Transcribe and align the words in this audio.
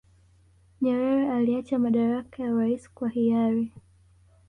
nyerere 0.81 1.31
aliacha 1.31 1.79
madaraka 1.79 2.43
ya 2.43 2.53
uraisi 2.53 2.89
kwa 2.93 3.09
hiyari 3.09 3.71